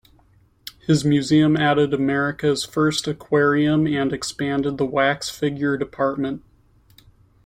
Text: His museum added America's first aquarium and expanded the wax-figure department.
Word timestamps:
His 0.87 1.05
museum 1.05 1.55
added 1.55 1.93
America's 1.93 2.65
first 2.65 3.07
aquarium 3.07 3.85
and 3.85 4.11
expanded 4.11 4.79
the 4.79 4.85
wax-figure 4.87 5.77
department. 5.77 6.41